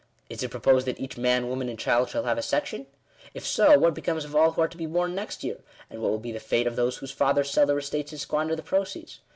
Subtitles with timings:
[0.31, 2.87] Is it proposed that each man, woman, and child, shall have a sec tion?
[3.35, 5.59] If so, what becomes of all who are to be born next year?
[5.91, 8.55] And what will be the fate of those whose fathers sell their estates and squander
[8.55, 9.19] the proceeds?